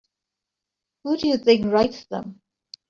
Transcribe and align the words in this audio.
Who 1.03 1.15
do 1.15 1.27
you 1.27 1.37
think 1.37 1.67
writes 1.71 2.05
them? 2.05 2.41